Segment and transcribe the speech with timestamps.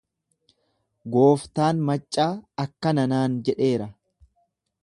[1.15, 2.27] Gooftaan maccaa
[2.67, 3.93] akkana naan jedheera.